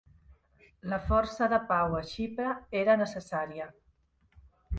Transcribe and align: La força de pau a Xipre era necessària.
La 0.93 0.97
força 1.09 1.49
de 1.51 1.59
pau 1.73 1.97
a 1.99 2.01
Xipre 2.13 2.49
era 2.81 2.97
necessària. 3.03 3.71